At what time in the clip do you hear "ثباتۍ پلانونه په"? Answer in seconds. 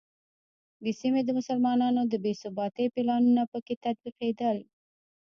2.41-3.59